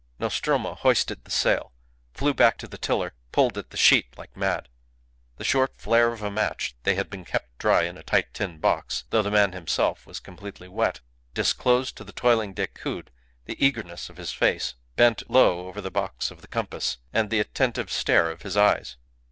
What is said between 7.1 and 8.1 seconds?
kept dry in a